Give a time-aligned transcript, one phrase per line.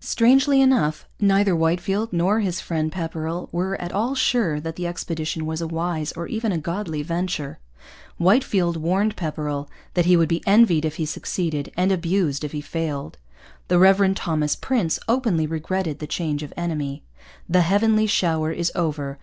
[0.00, 5.44] Strangely enough, neither Whitefield nor his friend Pepperrell was at all sure that the expedition
[5.44, 7.58] was a wise or even a godly venture.
[8.16, 12.62] Whitefield warned Pepperrell that he would be envied if he succeeded and abused if he
[12.62, 13.18] failed.
[13.68, 17.02] The Reverend Thomas Prince openly regretted the change of enemy.
[17.46, 19.14] 'The Heavenly shower is over.